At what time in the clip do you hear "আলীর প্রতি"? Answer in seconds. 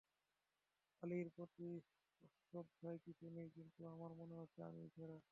1.03-1.69